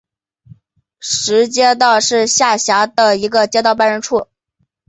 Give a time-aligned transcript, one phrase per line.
[0.99, 4.29] 石街道是下辖的一个街道办事处。